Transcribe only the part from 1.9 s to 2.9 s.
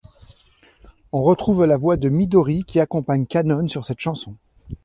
de Midori qui